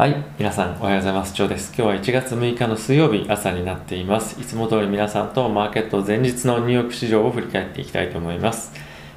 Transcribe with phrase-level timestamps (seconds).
[0.00, 1.34] はい、皆さんおはようございます。
[1.34, 1.74] ジョーです。
[1.76, 4.40] 今日は1月6日の水曜日朝になっています。
[4.40, 8.72] いつも通り皆さんとマーケット前日のニューヨーク市場を振り返っていきたいと思います。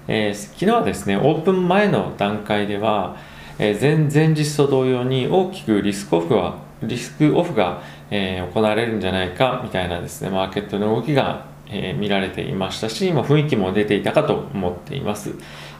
[0.09, 3.15] えー昨日はですね、オープン前の段階では、
[3.59, 7.81] えー前前日と同様に大きくリスクオフはリスクオフが、
[8.11, 15.33] えー行われるんじゃないかみたいなですね、マーケットの動きが、えー見られていましたし、まあ、雰囲気も出ていたかと思っています。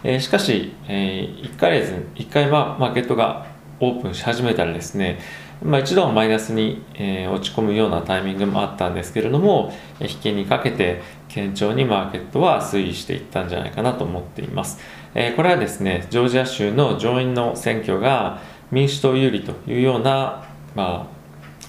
[0.06, 3.52] えーしかし、え1回レーズン、1回はマーケットが
[3.84, 5.20] オープンし始めたらですね、
[5.62, 11.02] まあ、一度はマイナスに、えー落ち込むようなタイミングもあったんですけれども、え引けにかけて
[11.34, 14.80] 堅調にマーケットは推移していったんじゃないかなと思っています。
[15.16, 18.40] えーこれはですね、ジョージア州の上院の選挙が
[18.72, 20.44] 民主党有利というような、
[20.76, 21.13] まあ、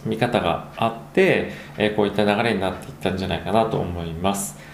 [0.05, 4.74] 見方があって、えーこういった流れになっていったんじゃないかなと思います。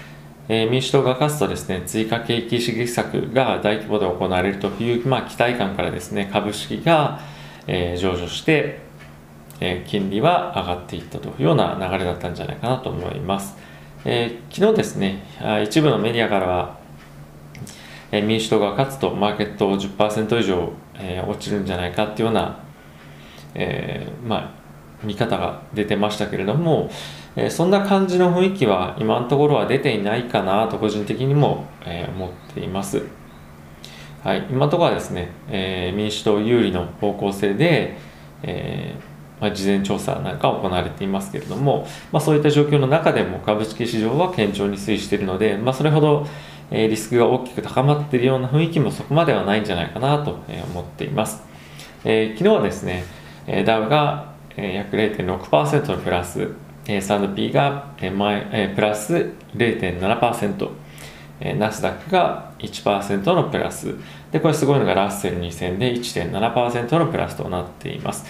[0.53, 7.21] え民主党が勝つとですね、追加景気刺激策が大規模で行われるという、まあ、期待感からですね、株式が、
[7.69, 8.81] え上昇して、
[9.61, 13.57] え金利は上がっていったというような流れだったんじゃないかなと思います。
[14.05, 15.23] えー昨日ですね、
[15.63, 16.79] 一部のメディアからは、
[18.11, 22.59] え民主党が勝つとマーケット10%以上、え落ちるんじゃないかっていうような、
[23.55, 24.51] えーまあ、
[25.05, 26.91] 見方が出てましたけれども、
[27.37, 33.03] えーそんな感じの雰囲気は今のところは出ていないかなと個人的にも、えー思っています。
[34.23, 37.97] はい、今のところはですね、えー民主党有利の方向性で、
[38.43, 38.95] え
[39.41, 46.27] まあ、事前調査なんか行われていますけれども、まあ、そういった状況の中でも株式市場は堅調に推移しているので、まあ、それほど、
[46.71, 50.39] えリスクが大きく高まっているような雰囲気もそこまではないんじゃないかなと
[50.73, 51.43] 思っています。
[52.05, 53.05] え昨日はですね、
[53.65, 56.49] ダウが、約0.6%のプラス、
[56.87, 60.71] S&P が、えー前えープラス0.7%、
[61.41, 63.95] えーナスダックが1%のプラス。
[64.33, 68.25] で、これすごいのがラッセル2000で1.7%のプラスとなっています。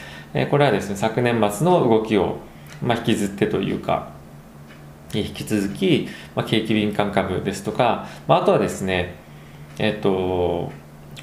[0.50, 2.38] これはですね、昨年末の動きを、
[2.82, 4.10] まあ、引きずってというか、
[5.12, 9.16] 引き続き、まあ、景気敏感株ですとか、まあ、あとはですね、
[9.78, 10.70] えっ、と、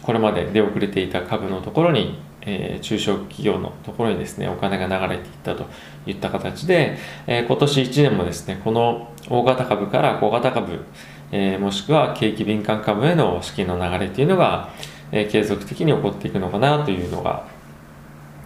[0.02, 5.66] これまで出遅れていた株のところに、えー中小企業のところにですね、お金が流れていったと
[6.08, 6.98] いった形で、
[7.28, 10.80] えー今年1年もですね、この大型株から小型株、
[11.32, 14.70] えーもしくは景気敏感株への資金の流れというのが、
[15.12, 17.46] えー継続的に起こっていくのかなというのが、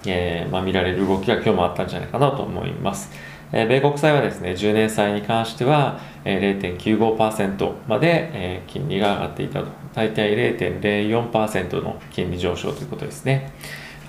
[0.05, 3.11] えーまあ、見られる動きが今日もあったんじゃないかなと思います。
[3.53, 9.67] えー米国債はですね、10年債に関しては、えー0.95%まで、えー金利が上がっていたと。
[9.93, 13.51] 大体0.04%の金利上昇ということですね。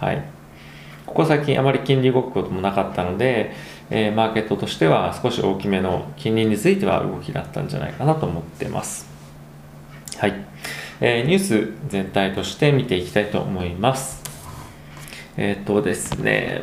[0.03, 0.23] はい。
[1.07, 3.53] ここ最近あまり金利動くこともなかったので、
[3.89, 9.09] えーマーケットとしては少し大きめの金利については動きだったんじゃないかなと思ってます。
[10.19, 10.35] はい。
[11.01, 14.25] えーニュース全体として見ていきたいと思います。
[15.37, 16.63] えっ、とですね、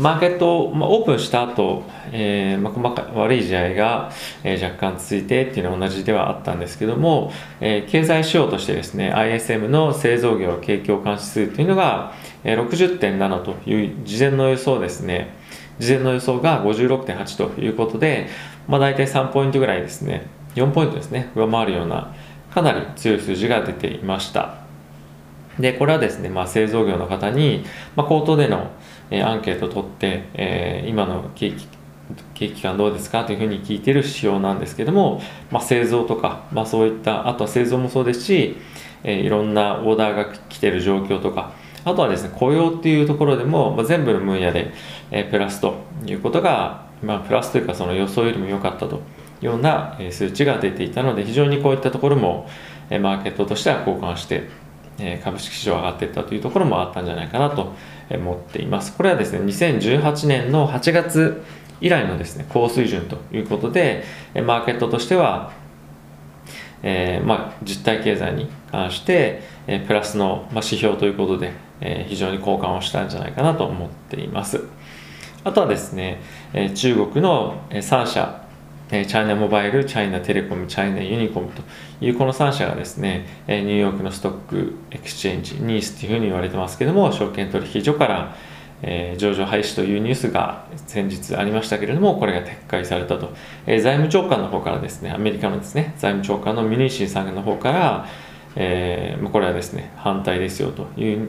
[0.00, 4.10] マーケット、まあ、オープンした後、えーまあ、細かい悪い試合が、
[4.42, 7.30] えー若干続いてっていうのは同じではあったんですけども、
[7.60, 15.34] えー経済指標としてですね ISM の製造業景況監視数というのが、えー60.7という事前の予想ですね。
[15.78, 18.28] 事前の予想が56.8ということで、
[18.68, 20.26] まあ、大体3ポイントぐらいですね。
[20.54, 21.30] 4ポイントですね。
[21.34, 22.14] 上回るような
[22.54, 24.60] かなり強い数字が出ていました。
[25.58, 27.64] でこれはですね、まあ、製造業の方に、
[27.96, 28.70] まあ、口頭での、
[29.10, 31.66] えアンケート取って、え今の景気
[32.34, 38.56] 景気感どうですかというふうに聞いてる指標なんですけども、まあ、製造とか、まあ、そういったあとは製造もそうですし、
[39.04, 41.52] えいろんなオーダーが来てる状況とか
[41.84, 44.72] あとはですね雇用っていうところでも、まあ、全部の分野で、
[45.10, 48.98] えープラスということが、まあ、プラスというかその予想よりも良かったとい
[49.42, 52.48] うような、え数値が出ていたので非常にこういったところも、
[52.90, 54.48] えマーケットとしては交換して
[55.00, 57.72] え株式市場上がっていったというところもあったんじゃないかなと
[58.10, 58.96] 思っています。
[58.96, 61.42] これはですね、2018年の8月
[61.80, 65.52] 以来のですね、高水準ということで、マーケットとしては、
[66.82, 74.64] えーまあ、実体経済に関して、えープラスの、まあ、指標ということで、えー非常に好感をしたんじゃないかなと思っています。
[75.42, 76.20] あとはですね、
[76.52, 78.39] え中国の3社、
[78.92, 81.62] え China Mobile、China Telecom、China Unicom と
[82.00, 88.36] いうこの3社がですね、えニューヨークの Stock Exchange、NYSE というふうに言われてますけども、証券取引所から、
[88.82, 93.32] え上場廃止というニュースが先日ありましたけれども、これが撤回されたと。
[93.66, 98.06] え財務長官の方からですね、アメリカのですね、財務長官のミニーシンさんの方から、
[98.56, 101.28] えーこれはですね、反対ですよという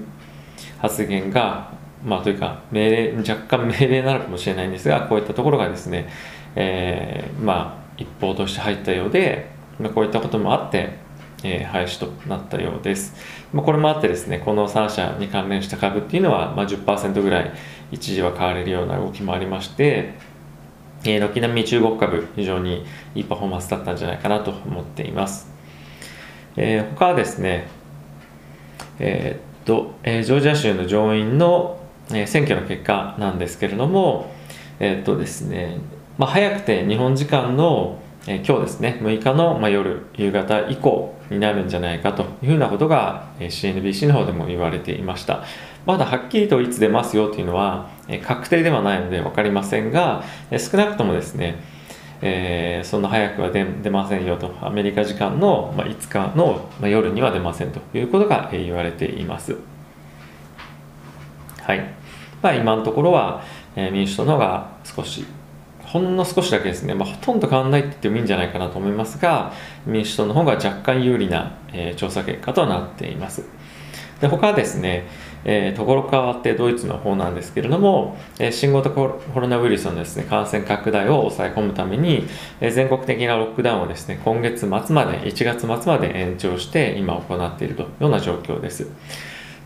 [0.79, 1.71] 発言が、
[2.03, 6.07] まあ、というか命令若干命令なのかもしれないんですがこういったところがですね、
[6.55, 10.97] えーまあ一報として入ったようで、まあ、こういったこともあって、
[11.43, 13.15] えー、廃止となったようです。
[13.53, 17.51] まあ、これもあってですね、この3社に関連した株っていうのは、まあ、10%ぐらい
[17.91, 20.13] 一時は買われるような動きもありまして、
[21.03, 25.49] えー、軒並み中国株、非常にいいパフォーマンスだったんじゃないかなと思っています。
[26.57, 27.67] えー、他はですね、
[28.99, 34.31] えー、っと、えー、ジョージア州の上院の、えー、選挙の結果なんですけれども、
[34.79, 35.77] えー、っとですね、
[36.21, 37.97] まあ、早くて日本時間の
[38.27, 45.43] えー、今日ですね6日の、まあ、夜夕方以降になるんじゃないかというふうなことが、え、CNBC の方でも言われていました。
[45.87, 51.55] まだはっきりといつ出ますよというのは、え、確定ではないので分かりませんが、え少なくともですね、
[52.21, 54.53] えそんな早くは出出ませんよと。
[54.61, 59.55] アメリカ時間の、まあ、5日の、まあ、夜には出ませんということが、え言われています。
[61.63, 61.79] はい、
[62.43, 63.41] まあ、今のところは、
[63.75, 65.25] え民主党の方が少し
[65.91, 69.51] ほんの少しだけですね、まあ、ほとんど変わらないって言ってもいいんじゃないかなと思いますが、
[69.85, 73.43] 民主党の方が若干有利な、えー、調査結果となっています。
[74.21, 75.07] で他はですね、
[75.43, 82.27] えー、ところ変わってドイツの方なんですけれども、えー、新型コロナウイルスのですね感染拡大を抑え込むために、
[82.61, 88.87] えー、全国的なロックダウンをですね今月末まで1月末まで延長して今行っているというような状況です。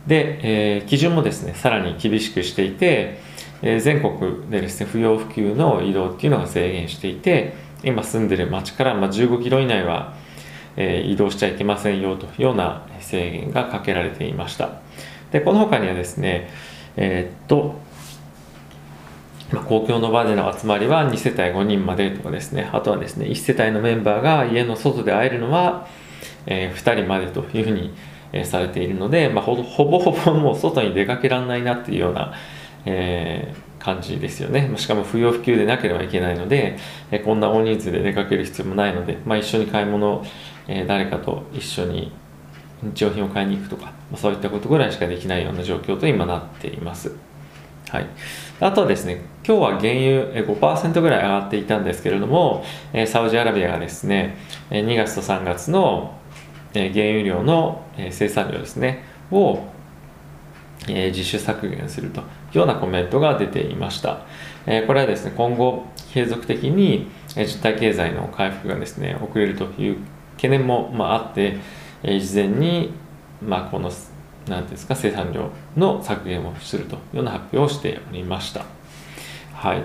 [0.08, 0.40] で、
[0.78, 3.20] えー、基準もですねさらに厳しくしていて、
[3.62, 7.54] えー、全国でですね不要不急の移動っていうのが制限していて
[7.84, 10.14] 今住んでる町から、まあ、15キロ以内は、
[10.76, 14.82] えー、移動しちゃいけませんよというような制限がかけられていました。
[15.32, 16.50] でこの他にはですね
[16.98, 17.76] えー、っと、
[19.68, 25.88] 公共の場での集まりは2世帯5人までとかですねあとはですね1世帯のメンバーが家の外で会えるのは、
[26.48, 27.94] えー、2人までというふうに、
[28.34, 32.34] えー、されているので、まあ、ほぼほぼもう外に出かけられないなっていうような、
[32.86, 34.72] えー、感じですよね。
[34.78, 36.78] しかも不要不急でなければいけないので、
[37.12, 40.26] えこんな大人数で出かける必要もないので、まあ、一緒に買い物、
[40.68, 42.12] え誰かと一緒に
[42.84, 47.16] 日用品を買いに行くとか、まそういったことぐらいしかできないような状況と今なっています。
[47.90, 48.08] はい、
[48.60, 52.64] あとはですね、今日は原油5%ぐらい上がっていたんですけれども、
[53.06, 54.38] サウジアラビアがですね、
[54.72, 56.16] 2月と3月の
[56.74, 59.64] 原油量の生産量ですね、を
[60.88, 62.22] え自主削減すると
[62.58, 64.20] ようなコメントが出ていました。
[64.68, 69.98] えこれはですね、今後継続的に実体経済の回復がですね、遅れるという
[70.36, 71.58] 懸念も、まあ、あって、
[72.04, 72.94] え事前に、
[73.42, 78.66] まあ、この、何ていうんですか、生産量の削減をするというような発表をしておりました。
[79.54, 79.82] はい。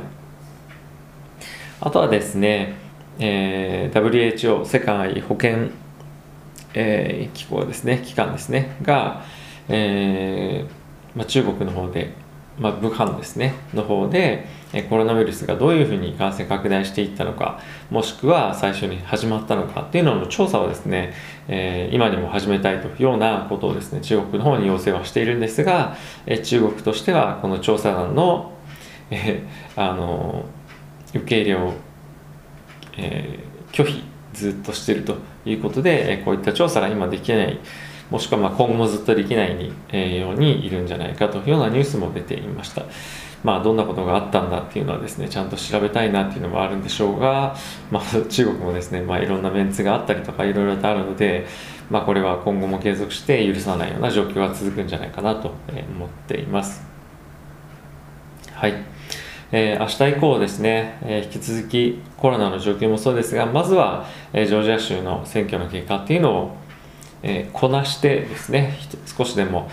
[1.80, 2.74] あとはですね、
[3.18, 5.72] えー、WHO 世界保健、
[6.74, 9.24] えー、機構ですね、機関ですね、が、
[9.68, 12.12] えーまあ、中国の方で、
[12.60, 14.46] まあ、武漢ですねの方で
[14.90, 17.58] コロナウイルスがどういうふうに感染拡大していったのか
[17.90, 21.14] もしくは最初に始まったのかっていうのの調査をですね、
[21.48, 25.96] えー、今にも始めたいというようなことをですね中国の方に要請はしているんですが、
[26.26, 28.52] えー、中国としてはこの調査団の,、
[29.10, 30.44] えー、あの
[31.14, 31.72] 受け入れを、
[32.98, 33.40] え、
[33.72, 34.04] 拒否
[34.34, 37.58] ずっとしているということで、えこういった調査が今できない
[38.10, 42.84] もしくはま今後もずっとできないに、えようにいるんじゃないかというようなニュースも出ていました。
[43.42, 47.56] まあ、どんなことがあったんだっていうのはですねちゃんと調べたいなっていうのもあるんでしょうが、
[47.90, 51.46] まあ、 中国もですね、まあ、いろんなメンツがあったりとかいろいろとあるので、
[51.90, 56.86] まあ、これは今後も継続して許さないような状況が続くんじゃないかなと思っています。
[58.52, 58.74] はい。
[59.52, 66.56] えー、明日以降ですね、えー、引き続きコロナの状況もそうですが、まずは、えー、ジョージア州の選挙の結果っていうのを
[67.22, 69.70] えー、こなしてですね少しでも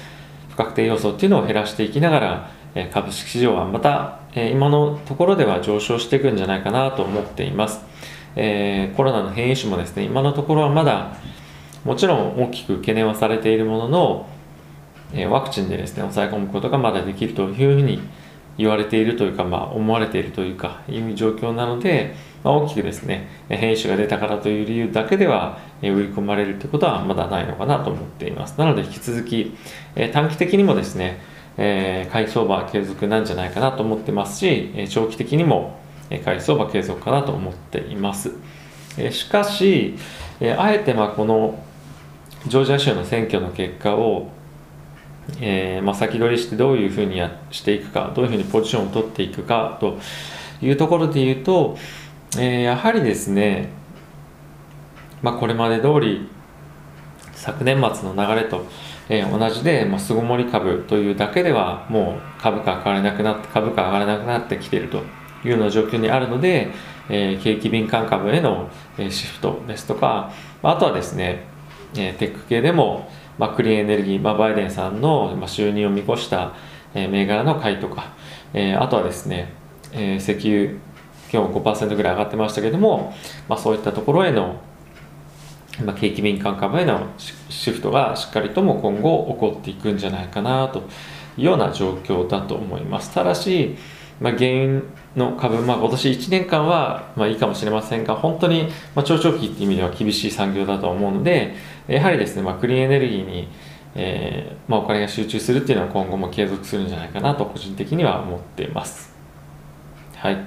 [0.49, 7.79] 不確定要素っていうのを減らしていきながら、えー、株式市場はまた、えー、今のところでは上昇していくんじゃないかなと思っています、
[8.35, 11.15] えコロナの変異種もですね今のところはまだ
[11.85, 14.29] もちろん大きく懸念はされているものの、
[15.13, 18.01] えワクチンでですね抑え込むことがまだできるというふうに
[18.57, 28.57] 言われているというか、まあ、思われているというかいう状況なので、まあ、大きくですね変異種が出たからという理由だけでは売り込まれるということはまだないのかなと思っています。
[28.57, 29.55] なので引き続き
[30.11, 31.19] 短期的にもですね
[31.57, 35.79] 買い相場継続なんじゃないかなと思ってますし長期的にも
[36.23, 38.31] 買い相場継続かなと思っています。
[39.11, 39.95] しかし
[40.57, 41.63] あえてまあこの
[42.47, 44.29] ジョージア州の選挙の結果を
[45.39, 49.99] えー、まあ、先取りしてどういうふうにやしていくかどういうふうにポジションを取っていくかと
[50.61, 51.77] いうところで言うと、
[52.37, 53.69] えー、やはりですね、
[55.21, 56.29] まあ、これまで通り
[57.33, 58.65] 昨年末の流れと、
[59.09, 65.01] えー、同じで、まあ、巣ごもり株というだけではもう株価上がらなくなって株価上がらなくなってきているとい
[65.45, 66.71] うような状況にあるので、
[67.09, 70.31] えー、景気敏感株への、えシフトですとか
[70.63, 71.45] あとはですね
[71.95, 76.53] えテック系でも、まあ、クリーンエネルギー、まあ、バイデンさんの、ま収入を見越した、
[76.93, 78.13] え銘柄の買いとか、
[78.53, 79.53] えあとはですね、
[79.93, 80.79] え石油
[81.31, 83.13] 今日も5%ぐらい上がってましたけども、
[83.49, 84.61] まあ、そういったところへの、
[85.83, 90.83] まあ、景気敏感株へのシフトがしっかりとも今後起こっていくんじゃないかなと
[91.37, 93.13] いうような状況だと思います。
[93.13, 93.75] ただし、
[94.21, 94.83] まあ、原因
[95.15, 98.63] の株、まあ、今年1年間はまあいいかもしれませんが本当に
[98.95, 101.55] まあ長長期っていう意味では厳しい産業だと思うので
[101.87, 103.47] やはりですね、まあ、クリーンエネルギーに
[103.99, 109.11] えー、まあ、お金が集中するっていうのは今後も継続するんじゃないかなと個人的には思っています。
[110.15, 110.37] はい。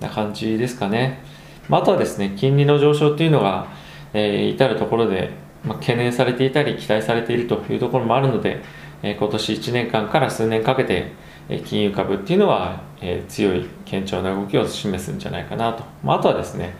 [0.00, 1.20] な感じですかね。
[1.68, 3.66] まあ、あとはですね、金利の上昇っていうのが、
[4.14, 5.32] えー、至るところで、
[5.62, 8.62] まあ、懸念されていたり期待されているというところもあるので、
[9.02, 11.12] えー、今年1年間から数年かけて、
[11.46, 15.84] え金融株っていうのは、え強い堅調な動きを示すんじゃないかなと。
[16.02, 16.74] まあ、あとはですね、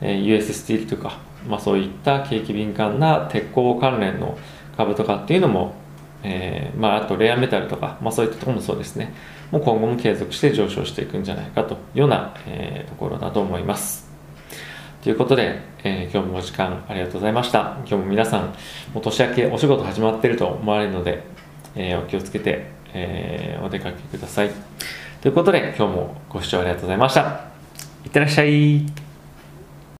[0.00, 4.38] え US スティールとか、まあ、そういった景気敏感な鉄鋼関連の
[4.76, 5.74] 株とかっていうのも、
[6.22, 9.12] えー、まあ、あとレアメタルとか、まあ、そういったところもそうですね。
[9.50, 14.08] もう今後も継続して上昇していくんじゃないかというような、えー、ところだと思います。
[15.02, 17.76] ということで、えー、今日もお時間ありがとうございました。
[17.78, 18.46] 今日も皆さん
[18.92, 21.22] もう年明けお仕事始まってると思われるので、
[21.76, 24.50] えお気をつけて、えお出かけください。
[25.20, 27.48] ということで今日もご視聴ありがとうございました。
[28.04, 29.07] いってらっしゃい。